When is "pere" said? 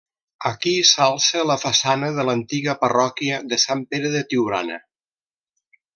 3.93-4.15